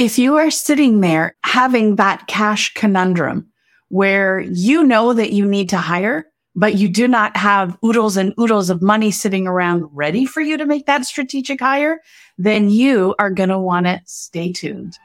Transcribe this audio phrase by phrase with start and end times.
[0.00, 3.52] If you are sitting there having that cash conundrum
[3.90, 6.24] where you know that you need to hire,
[6.56, 10.56] but you do not have oodles and oodles of money sitting around ready for you
[10.56, 12.00] to make that strategic hire,
[12.38, 14.98] then you are going to want to stay tuned.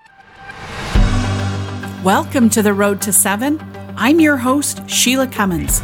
[2.01, 3.59] Welcome to the Road to Seven.
[3.97, 5.81] I'm your host, Shelagh Cummins.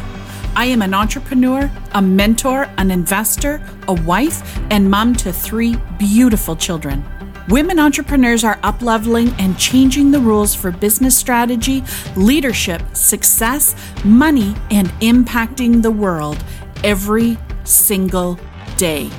[0.56, 6.56] I am an entrepreneur, a mentor, an investor, a wife, and mom to three beautiful
[6.56, 7.04] children.
[7.48, 11.82] Women entrepreneurs are upleveling and changing the rules for business strategy,
[12.16, 13.74] leadership, success,
[14.04, 16.42] money, and impacting the world
[16.84, 18.38] every single
[18.76, 19.10] day.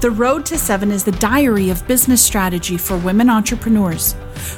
[0.00, 4.16] The Road to Seven is the diary of business strategy for women entrepreneurs.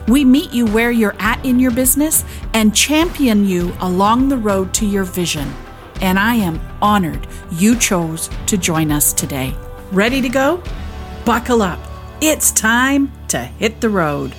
[0.08, 2.24] We meet you where you're at in your business
[2.54, 5.52] and champion you along the road to your vision
[6.00, 9.54] and I am honored you chose to join us today.
[9.92, 10.62] Ready to go?
[11.24, 11.93] Buckle up.
[12.26, 14.32] It's time to hit the road.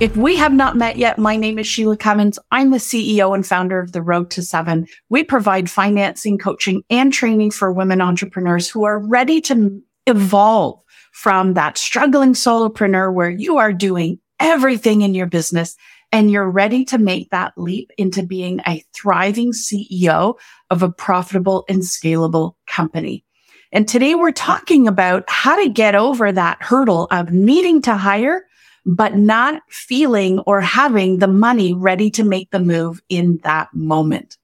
[0.00, 2.38] If we have not met yet, my name is Shelagh Cummins.
[2.50, 4.86] I'm the CEO and founder of The Road to Seven.
[5.10, 10.80] We provide financing, coaching, and training for women entrepreneurs who are ready to evolve
[11.12, 15.76] from that struggling solopreneur where you are doing everything in your business
[16.12, 20.38] and you're ready to make that leap into being a thriving CEO
[20.70, 23.24] of a profitable and scalable company.
[23.72, 28.46] And today we're talking about how to get over that hurdle of needing to hire,
[28.86, 34.38] but not feeling or having the money ready to make the move in that moment.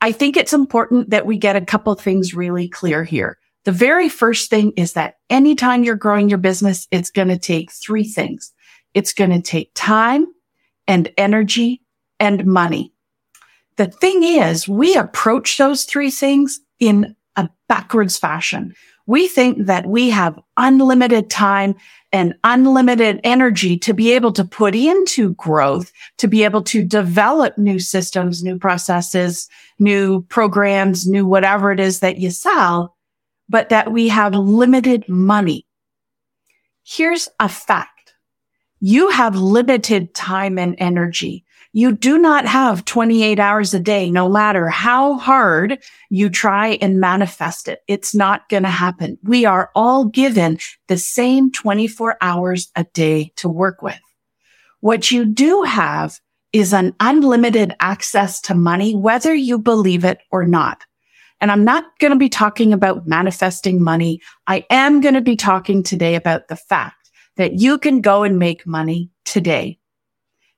[0.00, 3.38] I think it's important that we get a couple things really clear here.
[3.64, 7.70] The very first thing is that anytime you're growing your business, it's going to take
[7.70, 8.52] three things.
[8.94, 10.26] It's going to take time
[10.86, 11.82] and energy
[12.18, 12.92] and money.
[13.76, 18.74] The thing is, we approach those three things in a backwards fashion.
[19.06, 21.74] We think that we have unlimited time
[22.12, 27.56] and unlimited energy to be able to put into growth, to be able to develop
[27.56, 32.96] new systems, new processes, new programs, new whatever it is that you sell
[33.50, 35.66] but that we have limited money.
[36.84, 37.99] Here's a fact.
[38.80, 41.44] You have limited time and energy.
[41.72, 46.98] You do not have 28 hours a day, no matter how hard you try and
[46.98, 47.80] manifest it.
[47.86, 49.18] It's not going to happen.
[49.22, 50.58] We are all given
[50.88, 54.00] the same 24 hours a day to work with.
[54.80, 56.18] What you do have
[56.52, 60.84] is an unlimited access to money, whether you believe it or not.
[61.40, 64.20] And I'm not going to be talking about manifesting money.
[64.46, 66.99] I am going to be talking today about the fact
[67.36, 69.78] that you can go and make money today.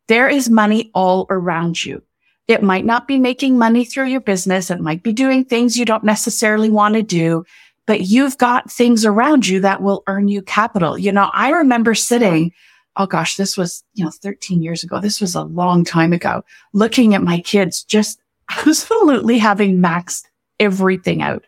[0.09, 2.03] There is money all around you.
[2.49, 4.71] It might not be making money through your business.
[4.71, 7.45] It might be doing things you don't necessarily want to do,
[7.87, 10.99] but you've got things around you that will earn you capital.
[10.99, 12.53] You know, I remember sitting,
[12.97, 15.01] oh gosh, this was, you know, 13 years ago.
[15.01, 18.21] This was a long time ago, looking at my kids just
[18.67, 20.25] absolutely having maxed
[20.59, 21.45] everything out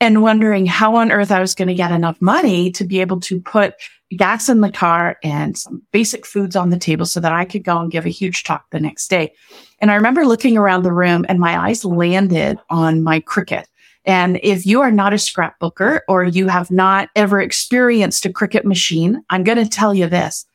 [0.00, 3.20] and wondering how on earth I was going to get enough money to be able
[3.20, 3.74] to put
[4.16, 7.62] gas in the car and some basic foods on the table so that I could
[7.62, 9.32] go and give a huge talk the next day.
[9.78, 13.64] And I remember looking around the room and my eyes landed on my Cricut.
[14.04, 18.64] And if you are not a scrapbooker or you have not ever experienced a Cricut
[18.64, 20.46] machine, I'm going to tell you this.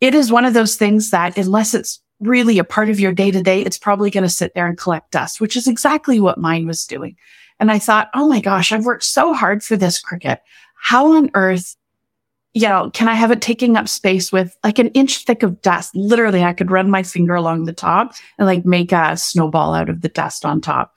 [0.00, 3.30] It is one of those things that unless it's really a part of your day
[3.30, 6.38] to day, it's probably going to sit there and collect dust, which is exactly what
[6.38, 7.16] mine was doing.
[7.60, 10.38] And I thought, oh my gosh, I've worked so hard for this Cricut.
[10.80, 11.76] How on earth,
[12.54, 15.60] you know, can I have it taking up space with like an inch thick of
[15.60, 15.94] dust?
[15.94, 19.88] Literally, I could run my finger along the top and like make a snowball out
[19.88, 20.94] of the dust on top.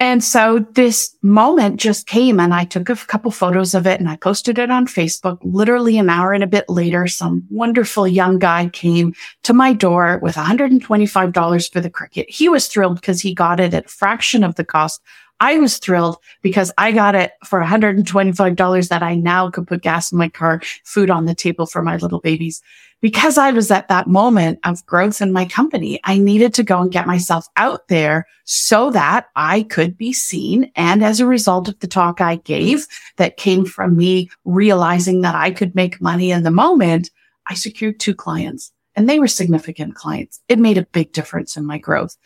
[0.00, 4.08] And so this moment just came and I took a couple photos of it and
[4.08, 5.38] I posted it on Facebook.
[5.42, 9.12] Literally an hour and a bit later, some wonderful young guy came
[9.42, 12.26] to my door with $125 for the Cricut.
[12.28, 15.02] He was thrilled because he got it at a fraction of the cost
[15.40, 20.10] I was thrilled because I got it for $125 that I now could put gas
[20.10, 22.62] in my car, food on the table for my little babies.
[23.00, 26.80] Because I was at that moment of growth in my company, I needed to go
[26.80, 30.72] and get myself out there so that I could be seen.
[30.74, 35.36] And as a result of the talk I gave that came from me realizing that
[35.36, 37.10] I could make money in the moment,
[37.46, 40.40] I secured two clients and they were significant clients.
[40.48, 42.16] It made a big difference in my growth.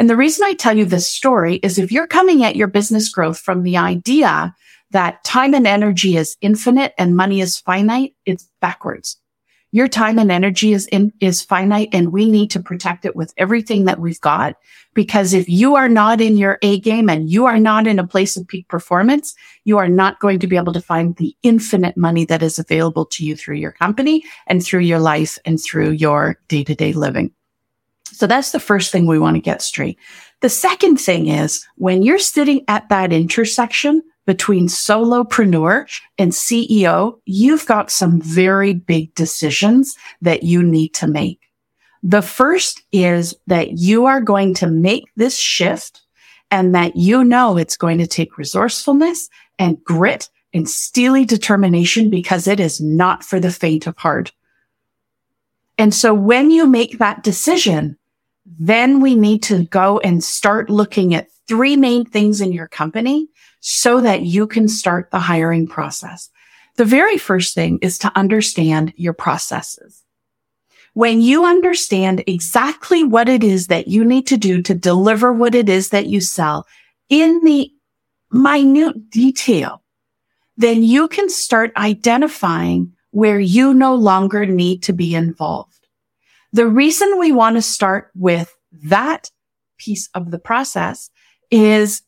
[0.00, 3.10] And the reason I tell you this story is if you're coming at your business
[3.10, 4.56] growth from the idea
[4.92, 9.18] that time and energy is infinite and money is finite, it's backwards.
[9.72, 13.34] Your time and energy is in, is finite and we need to protect it with
[13.36, 14.56] everything that we've got.
[14.94, 18.06] Because if you are not in your A game and you are not in a
[18.06, 19.34] place of peak performance,
[19.66, 23.04] you are not going to be able to find the infinite money that is available
[23.04, 26.94] to you through your company and through your life and through your day to day
[26.94, 27.34] living.
[28.12, 29.98] So that's the first thing we want to get straight.
[30.40, 35.86] The second thing is when you're sitting at that intersection between solopreneur
[36.18, 41.40] and CEO, you've got some very big decisions that you need to make.
[42.02, 46.00] The first is that you are going to make this shift
[46.50, 49.28] and that you know it's going to take resourcefulness
[49.58, 54.32] and grit and steely determination because it is not for the faint of heart.
[55.78, 57.96] And so when you make that decision,
[58.46, 63.28] then we need to go and start looking at three main things in your company
[63.60, 66.30] so that you can start the hiring process.
[66.76, 70.02] The very first thing is to understand your processes.
[70.94, 75.54] When you understand exactly what it is that you need to do to deliver what
[75.54, 76.66] it is that you sell
[77.08, 77.70] in the
[78.32, 79.82] minute detail,
[80.56, 85.79] then you can start identifying where you no longer need to be involved.
[86.52, 88.54] The reason we want to start with
[88.84, 89.30] that
[89.78, 91.10] piece of the process
[91.50, 92.02] is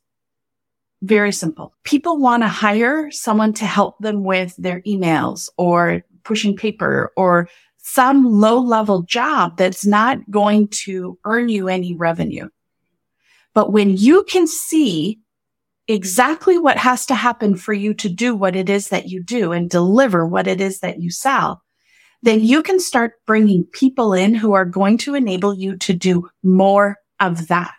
[1.02, 1.74] very simple.
[1.84, 7.48] People want to hire someone to help them with their emails or pushing paper or
[7.78, 12.48] some low level job that's not going to earn you any revenue.
[13.54, 15.18] But when you can see
[15.88, 19.50] exactly what has to happen for you to do what it is that you do
[19.50, 21.62] and deliver what it is that you sell,
[22.22, 26.28] then you can start bringing people in who are going to enable you to do
[26.42, 27.74] more of that.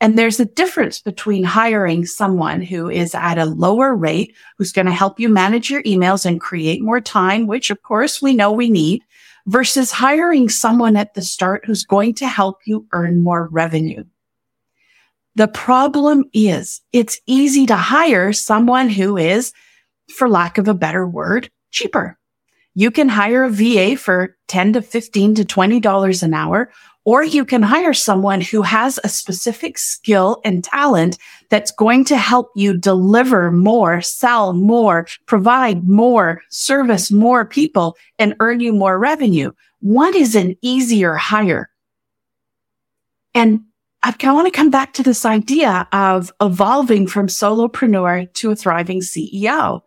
[0.00, 4.86] And there's a difference between hiring someone who is at a lower rate, who's going
[4.86, 8.50] to help you manage your emails and create more time, which of course we know
[8.50, 9.02] we need,
[9.46, 14.02] versus hiring someone at the start who's going to help you earn more revenue.
[15.34, 19.52] The problem is it's easy to hire someone who is,
[20.08, 22.18] for lack of a better word, cheaper.
[22.74, 26.70] You can hire a VA for 10 to 15 to $20 an hour,
[27.04, 31.18] or you can hire someone who has a specific skill and talent
[31.50, 38.36] that's going to help you deliver more, sell more, provide more, service more people and
[38.40, 39.50] earn you more revenue.
[39.80, 41.70] What is an easier hire?
[43.34, 43.62] And
[44.02, 49.00] I want to come back to this idea of evolving from solopreneur to a thriving
[49.00, 49.82] CEO.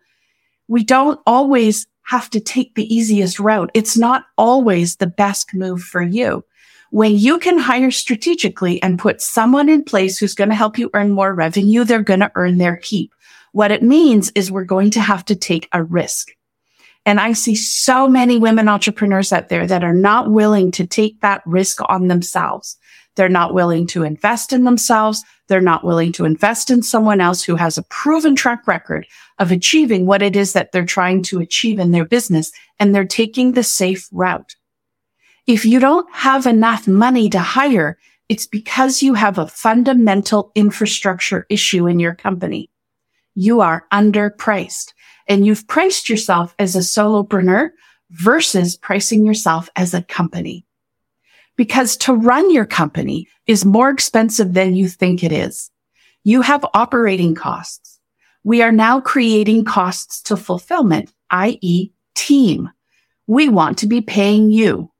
[0.68, 3.72] We don't always have to take the easiest route.
[3.74, 6.44] It's not always the best move for you.
[6.92, 10.90] When you can hire strategically and put someone in place who's going to help you
[10.94, 13.14] earn more revenue, they're going to earn their keep.
[13.52, 16.32] What it means is we're going to have to take a risk.
[17.06, 21.22] And I see so many women entrepreneurs out there that are not willing to take
[21.22, 22.78] that risk on themselves.
[23.16, 25.24] They're not willing to invest in themselves.
[25.48, 29.08] They're not willing to invest in someone else who has a proven track record
[29.40, 32.52] of achieving what it is that they're trying to achieve in their business.
[32.80, 34.56] And they're taking the safe route.
[35.48, 37.98] If you don't have enough money to hire,
[38.28, 42.70] it's because you have a fundamental infrastructure issue in your company.
[43.36, 44.94] You are underpriced
[45.28, 47.70] and you've priced yourself as a solopreneur
[48.10, 50.66] versus pricing yourself as a company.
[51.56, 55.72] Because to run your company is more expensive than you think it is.
[56.24, 58.00] You have operating costs.
[58.44, 61.92] We are now creating costs to fulfillment, i.e.
[62.14, 62.70] team.
[63.28, 64.92] We want to be paying you.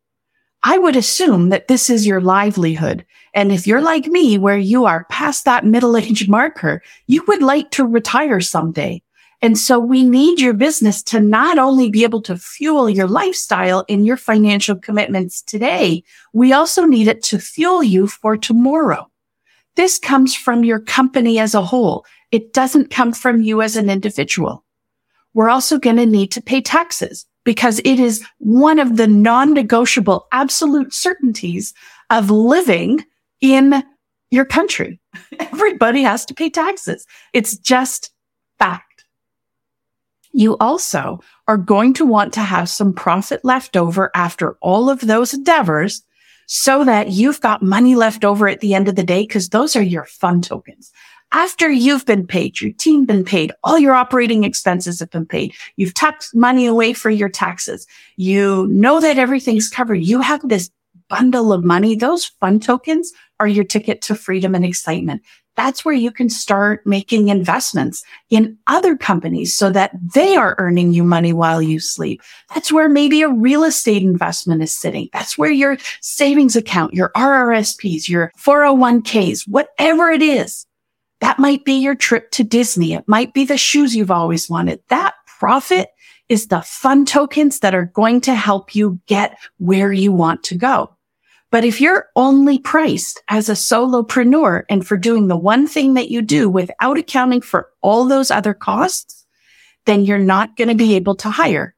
[0.64, 3.06] I would assume that this is your livelihood.
[3.36, 7.44] And if you're like me, where you are past that middle age marker, you would
[7.44, 9.04] like to retire someday.
[9.42, 13.86] And so we need your business to not only be able to fuel your lifestyle
[13.90, 19.10] and your financial commitments today, we also need it to fuel you for tomorrow.
[19.76, 22.06] This comes from your company as a whole.
[22.32, 24.64] It doesn't come from you as an individual.
[25.34, 30.28] We're also going to need to pay taxes because it is one of the non-negotiable
[30.32, 31.74] absolute certainties
[32.10, 33.04] of living
[33.42, 33.84] in
[34.32, 35.00] your country.
[35.40, 37.06] Everybody has to pay taxes.
[37.34, 38.12] It's just
[38.58, 38.85] fact.
[40.36, 45.02] You also are going to want to have some profit left over after all of
[45.02, 46.04] those endeavors
[46.48, 49.76] so that you've got money left over at the end of the day because those
[49.76, 50.92] are your fun tokens
[51.32, 55.54] after you've been paid, your team been paid, all your operating expenses have been paid,
[55.76, 60.70] you've tucked money away for your taxes, you know that everything's covered, you have this
[61.10, 61.96] bundle of money.
[61.96, 65.22] Those fun tokens are your ticket to freedom and excitement.
[65.56, 70.94] That's where you can start making investments in other companies so that they are earning
[70.94, 72.22] you money while you sleep.
[72.54, 75.10] That's where maybe a real estate investment is sitting.
[75.14, 80.66] That's where your savings account, your RRSPs, your 401ks, whatever it is,
[81.22, 82.94] that might be your trip to Disney.
[82.94, 84.82] It might be the shoes you've always wanted.
[84.90, 85.90] That profit
[86.28, 90.56] is the fun tokens that are going to help you get where you want to
[90.56, 90.95] go.
[91.56, 96.12] But if you're only priced as a solopreneur and for doing the one thing that
[96.12, 99.26] you do without accounting for all those other costs,
[99.86, 101.74] then you're not going to be able to hire.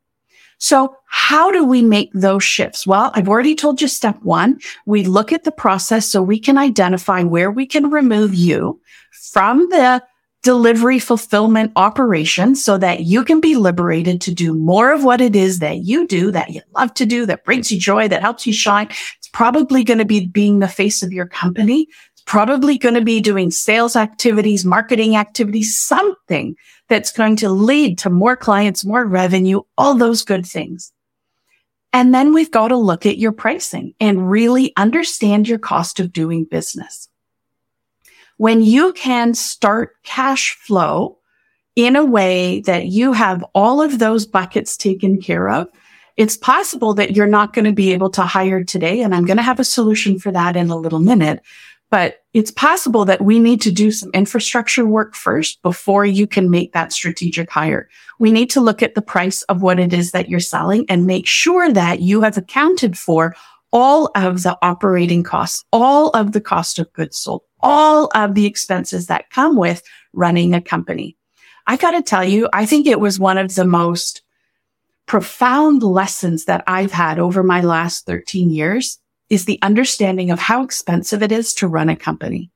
[0.58, 2.88] So how do we make those shifts?
[2.88, 4.60] Well, I've already told you step one.
[4.88, 8.82] We look at the process so we can identify where we can remove you
[9.12, 10.02] from the
[10.42, 15.36] delivery fulfillment operation so that you can be liberated to do more of what it
[15.36, 18.48] is that you do, that you love to do, that brings you joy, that helps
[18.48, 18.88] you shine.
[19.38, 21.88] Probably going to be being the face of your company.
[22.14, 26.56] It's probably going to be doing sales activities, marketing activities, something
[26.90, 30.92] that's going to lead to more clients, more revenue, all those good things.
[31.94, 36.12] And then we've got to look at your pricing and really understand your cost of
[36.12, 37.08] doing business
[38.38, 41.20] when you can start cash flow
[41.76, 45.68] in a way that you have all of those buckets taken care of,
[46.18, 49.02] it's possible that you're not going to be able to hire today.
[49.02, 51.42] And I'm going to have a solution for that in a little minute.
[51.90, 56.50] But it's possible that we need to do some infrastructure work first before you can
[56.50, 57.88] make that strategic hire.
[58.20, 61.08] We need to look at the price of what it is that you're selling and
[61.08, 63.36] make sure that you have accounted for
[63.72, 68.46] all of the operating costs, all of the cost of goods sold, all of the
[68.46, 69.82] expenses that come with
[70.14, 71.16] running a company.
[71.68, 74.24] I got to tell you, I think it was one of the most
[75.08, 79.00] profound lessons that I've had over my last 13 years
[79.30, 82.52] is the understanding of how expensive it is to run a company.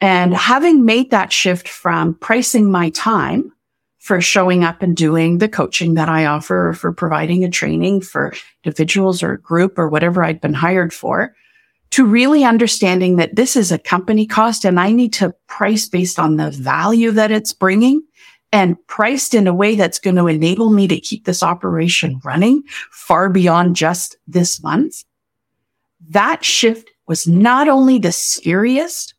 [0.00, 3.52] And having made that shift from pricing my time
[3.98, 8.02] for showing up and doing the coaching that I offer or for providing a training
[8.02, 11.34] for individuals or a group or whatever I'd been hired for
[11.92, 16.18] to really understanding that this is a company cost and I need to price based
[16.18, 18.02] on the value that it's bringing
[18.54, 22.62] and priced in a way that's going to enable me to keep this operation running
[22.92, 25.02] far beyond just this month.
[26.10, 29.14] That shift was not only the scariest,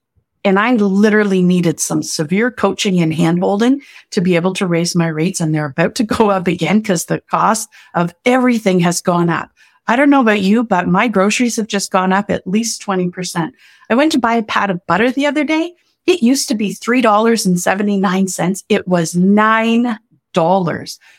[0.45, 5.07] and I literally needed some severe coaching and handholding to be able to raise my
[5.07, 5.41] rates.
[5.41, 9.49] And they're about to go up again because the cost of everything has gone up.
[9.87, 13.51] I don't know about you, but my groceries have just gone up at least 20%.
[13.89, 15.73] I went to buy a pat of butter the other day.
[16.05, 18.63] It used to be $3.79.
[18.69, 19.97] It was $9.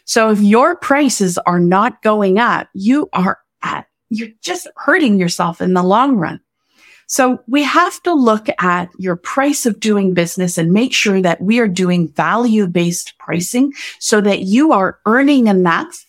[0.05, 5.61] So if your prices are not going up, you are at, you're just hurting yourself
[5.61, 6.41] in the long run.
[7.09, 11.41] So we have to look at your price of doing business and make sure that
[11.41, 16.05] we are doing value based pricing so that you are earning enough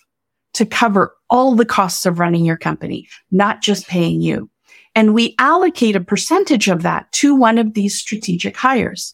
[0.53, 4.49] to cover all the costs of running your company, not just paying you.
[4.97, 9.13] And we allocate a percentage of that to one of these strategic hires.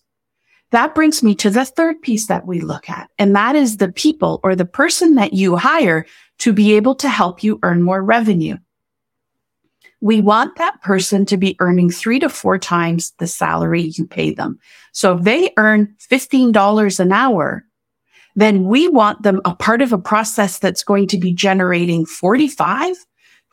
[0.71, 3.91] That brings me to the third piece that we look at, and that is the
[3.91, 6.05] people or the person that you hire
[6.39, 8.55] to be able to help you earn more revenue.
[9.99, 14.33] We want that person to be earning three to four times the salary you pay
[14.33, 14.59] them.
[14.93, 17.65] So if they earn $15 an hour,
[18.37, 22.95] then we want them a part of a process that's going to be generating 45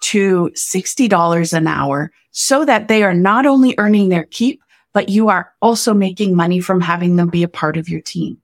[0.01, 5.29] to $60 an hour so that they are not only earning their keep, but you
[5.29, 8.39] are also making money from having them be a part of your team.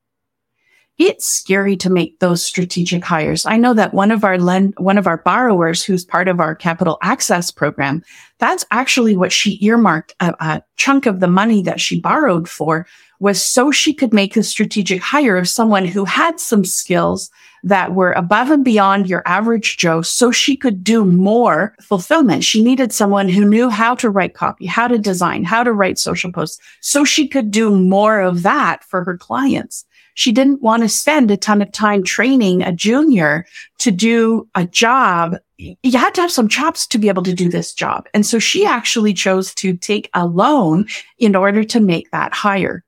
[0.98, 3.44] It's scary to make those strategic hires.
[3.44, 6.54] I know that one of our lend, one of our borrowers who's part of our
[6.54, 8.02] capital access program,
[8.38, 12.86] that's actually what she earmarked a, a chunk of the money that she borrowed for
[13.18, 17.30] was so she could make a strategic hire of someone who had some skills
[17.62, 22.44] that were above and beyond your average Joe so she could do more fulfillment.
[22.44, 25.99] She needed someone who knew how to write copy, how to design, how to write
[25.99, 29.85] social posts so she could do more of that for her clients.
[30.14, 33.46] She didn't want to spend a ton of time training a junior
[33.78, 35.37] to do a job.
[35.58, 38.06] You had to have some chops to be able to do this job.
[38.14, 40.87] And so she actually chose to take a loan
[41.18, 42.82] in order to make that hire.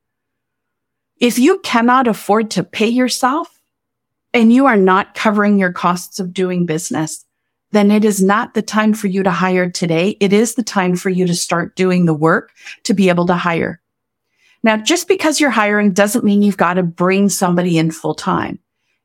[1.20, 3.60] If you cannot afford to pay yourself
[4.32, 7.25] and you are not covering your costs of doing business,
[7.72, 10.16] then it is not the time for you to hire today.
[10.20, 12.52] It is the time for you to start doing the work
[12.84, 13.80] to be able to hire.
[14.62, 18.58] Now, just because you're hiring doesn't mean you've got to bring somebody in full time.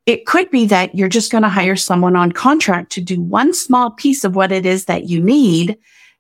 [0.06, 3.54] It could be that you're just going to hire someone on contract to do one
[3.54, 5.78] small piece of what it is that you need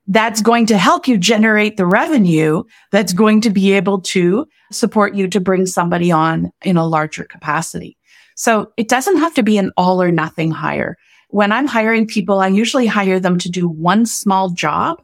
[0.07, 5.15] that's going to help you generate the revenue that's going to be able to support
[5.15, 7.97] you to bring somebody on in a larger capacity.
[8.35, 10.97] So it doesn't have to be an all or nothing hire.
[11.29, 15.01] When I'm hiring people, I usually hire them to do one small job.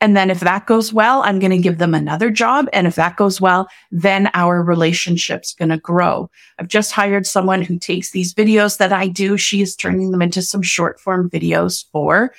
[0.00, 2.68] And then if that goes well, I'm going to give them another job.
[2.72, 6.28] And if that goes well, then our relationship's going to grow.
[6.58, 9.38] I've just hired someone who takes these videos that I do.
[9.38, 12.32] She is turning them into some short form videos for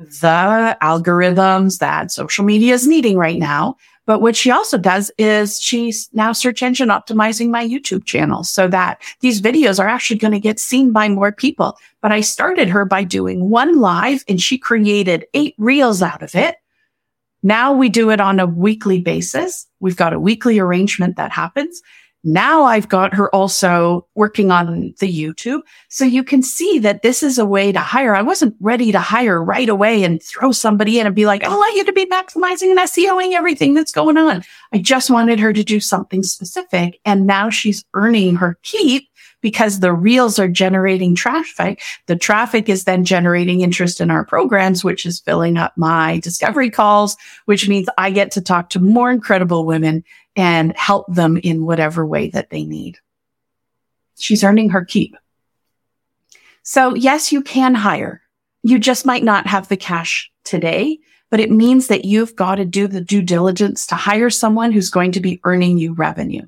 [0.00, 3.76] the algorithms that social media is needing right now.
[4.06, 8.66] But what she also does is she's now search engine optimizing my YouTube channel so
[8.68, 11.76] that these videos are actually going to get seen by more people.
[12.00, 16.34] But I started her by doing one live and she created eight reels out of
[16.34, 16.56] it.
[17.42, 19.66] Now we do it on a weekly basis.
[19.80, 21.80] We've got a weekly arrangement that happens.
[22.22, 25.60] Now I've got her also working on the YouTube.
[25.88, 28.14] So you can see that this is a way to hire.
[28.14, 31.50] I wasn't ready to hire right away and throw somebody in and be like, oh,
[31.50, 34.42] I want you to be maximizing and SEOing everything that's going on.
[34.72, 37.00] I just wanted her to do something specific.
[37.04, 39.09] And now she's earning her keep
[39.40, 41.80] because the reels are generating traffic.
[42.06, 46.70] The traffic is then generating interest in our programs, which is filling up my discovery
[46.70, 47.16] calls,
[47.46, 50.04] which means I get to talk to more incredible women
[50.36, 52.98] and help them in whatever way that they need.
[54.18, 55.16] She's earning her keep.
[56.62, 58.22] So yes, you can hire.
[58.62, 60.98] You just might not have the cash today,
[61.30, 64.90] but it means that you've got to do the due diligence to hire someone who's
[64.90, 66.46] going to be earning you revenue.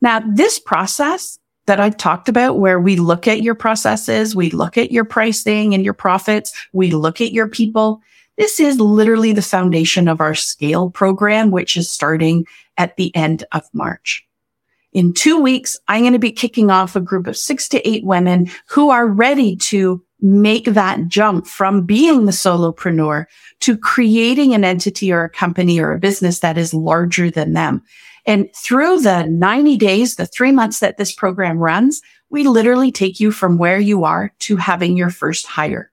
[0.00, 4.78] Now, this process that I've talked about where we look at your processes, we look
[4.78, 8.00] at your pricing and your profits, we look at your people.
[8.38, 12.46] This is literally the foundation of our scale program, which is starting
[12.76, 14.26] at the end of March.
[14.92, 18.04] In two weeks, I'm going to be kicking off a group of six to eight
[18.04, 23.26] women who are ready to make that jump from being the solopreneur
[23.60, 27.82] to creating an entity or a company or a business that is larger than them.
[28.26, 33.20] And through the 90 days, the three months that this program runs, we literally take
[33.20, 35.92] you from where you are to having your first hire.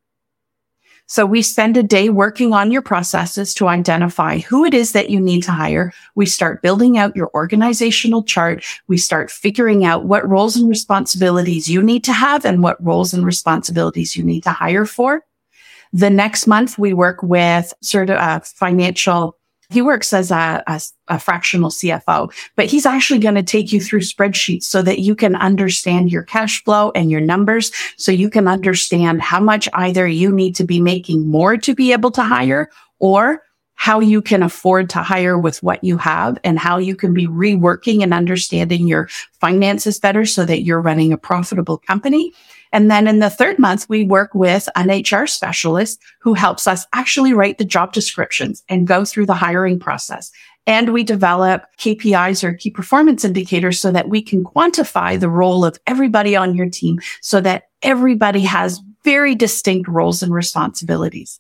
[1.06, 5.10] So we spend a day working on your processes to identify who it is that
[5.10, 5.92] you need to hire.
[6.16, 8.64] We start building out your organizational chart.
[8.88, 13.14] We start figuring out what roles and responsibilities you need to have and what roles
[13.14, 15.24] and responsibilities you need to hire for.
[15.92, 19.38] The next month we work with sort of uh, financial
[19.74, 23.82] he works as a, a, a fractional CFO, but he's actually going to take you
[23.82, 27.72] through spreadsheets so that you can understand your cash flow and your numbers.
[27.98, 31.92] So you can understand how much either you need to be making more to be
[31.92, 33.42] able to hire or
[33.76, 37.28] how you can afford to hire with what you have and how you can be
[37.28, 39.10] reworking and understanding your
[39.42, 42.32] finances better so that you're running a profitable company.
[42.74, 46.88] And then in the third month, we work with an HR specialist who helps us
[46.92, 50.32] actually write the job descriptions and go through the hiring process.
[50.66, 55.64] And we develop KPIs or key performance indicators so that we can quantify the role
[55.64, 61.40] of everybody on your team so that everybody has very distinct roles and responsibilities.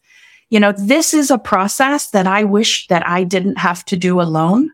[0.50, 4.22] You know, this is a process that I wish that I didn't have to do
[4.22, 4.69] alone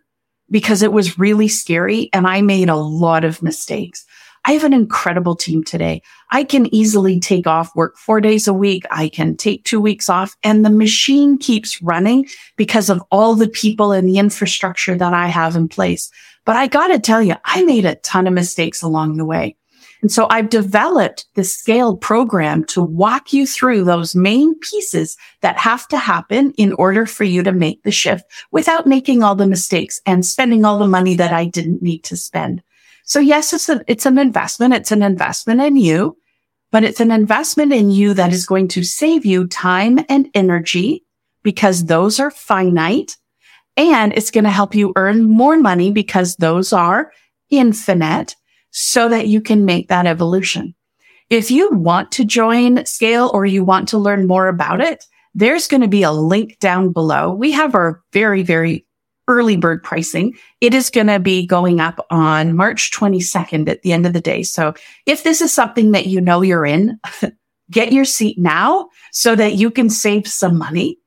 [0.51, 4.03] because it was really scary and I made a lot of mistakes.
[4.45, 6.01] I have an incredible team today.
[6.31, 8.83] I can easily take off work four days a week.
[8.91, 13.49] I can take two weeks off and the machine keeps running because of all the
[13.49, 16.09] people and the infrastructure that I have in place.
[16.45, 19.55] But I got to tell you, I made a ton of mistakes along the way.
[20.01, 25.57] And so I've developed this scaled program to walk you through those main pieces that
[25.57, 29.47] have to happen in order for you to make the shift without making all the
[29.47, 32.63] mistakes and spending all the money that I didn't need to spend.
[33.09, 34.75] So yes, it's a, it's an investment.
[34.75, 36.15] It's an investment in you,
[36.71, 41.03] but it's an investment in you that is going to save you time and energy
[41.41, 43.17] because those are finite
[43.75, 47.11] and it's going to help you earn more money because those are
[47.49, 48.35] infinite
[48.69, 50.75] so that you can make that evolution.
[51.31, 55.67] If you want to join Scale or you want to learn more about it, there's
[55.67, 57.33] going to be a link down below.
[57.33, 58.85] We have our very, very
[59.29, 60.35] early bird pricing.
[60.59, 64.19] It is going to be going up on March 22nd at the end of the
[64.19, 64.43] day.
[64.43, 64.73] So
[65.05, 66.99] if this is something that you know you're in,
[67.71, 70.97] get your seat now so that you can save some money.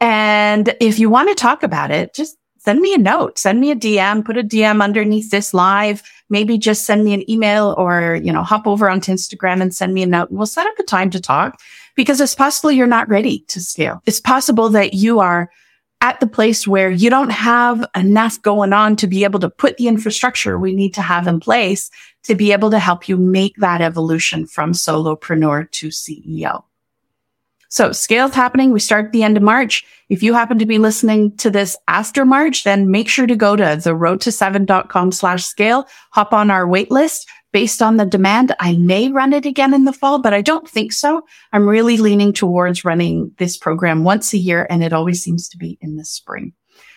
[0.00, 3.70] And if you want to talk about it, just send me a note, send me
[3.70, 6.02] a DM, put a DM underneath this live.
[6.30, 9.92] Maybe just send me an email or, you know, hop over onto Instagram and send
[9.92, 11.60] me a note we'll set up a time to talk
[11.96, 14.00] because it's possible you're not ready to scale.
[14.06, 15.50] It's possible that you are
[16.00, 19.76] at the place where you don't have enough going on to be able to put
[19.76, 21.90] the infrastructure we need to have in place
[22.22, 26.64] to be able to help you make that evolution from solopreneur to CEO.
[27.68, 28.72] So scale's happening.
[28.72, 29.86] We start at the end of March.
[30.08, 33.54] If you happen to be listening to this after March, then make sure to go
[33.54, 38.06] to the road to seven.com slash scale, hop on our wait list based on the
[38.06, 38.54] demand.
[38.60, 41.22] I may run it again in the fall, but I don't think so.
[41.52, 45.58] I'm really leaning towards running this program once a year and it always seems to
[45.58, 46.52] be in the spring.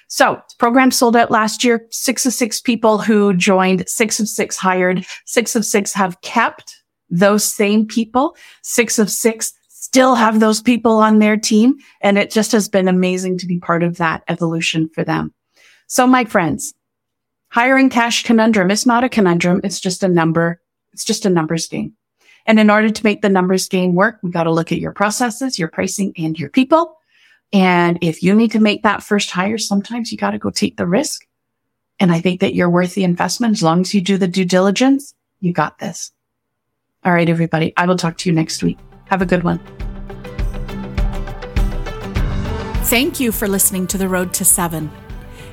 [0.07, 1.87] So program sold out last year.
[1.89, 6.83] Six of six people who joined, six of six hired, six of six have kept
[7.09, 8.35] those same people.
[8.61, 11.75] Six of six still have those people on their team.
[12.01, 15.33] And it just has been amazing to be part of that evolution for them.
[15.87, 16.73] So my friends,
[17.53, 19.61] hiring cash conundrum is not a conundrum.
[19.63, 20.59] It's just a number.
[20.91, 21.93] It's just a numbers game.
[22.47, 24.91] And in order to make the numbers game work, we got to look at your
[24.91, 26.97] processes, your pricing and your people.
[27.53, 30.77] And if you need to make that first hire, sometimes you got to go take
[30.77, 31.27] the risk.
[31.99, 33.53] And I think that you're worth the investment.
[33.53, 36.11] As long as you do the due diligence, you got this.
[37.05, 37.71] All right, everybody.
[37.77, 38.79] I will talk to you next week.
[39.05, 39.59] Have a good one.
[42.85, 44.89] Thank you for listening to The Road to Seven.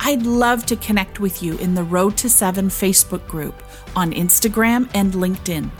[0.00, 3.62] I'd love to connect with you in the Road to Seven Facebook group
[3.96, 5.70] on Instagram and LinkedIn.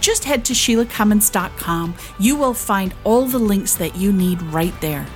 [0.00, 1.94] Just head to ShelaghCummins.com.
[2.18, 5.06] You will find all the links that you need right there.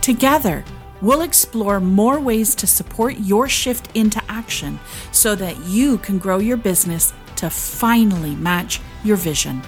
[0.00, 0.64] Together,
[1.02, 4.78] we'll explore more ways to support your shift into action
[5.12, 9.62] so that you can grow your business to finally match your vision.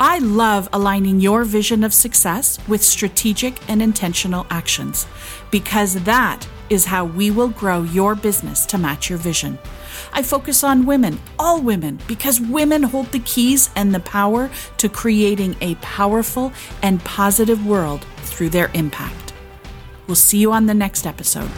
[0.00, 5.06] I love aligning your vision of success with strategic and intentional actions
[5.50, 9.58] because that is how we will grow your business to match your vision.
[10.12, 14.88] I focus on women, all women, because women hold the keys and the power to
[14.88, 19.32] creating a powerful and positive world through their impact.
[20.06, 21.50] We'll see you on the next episode.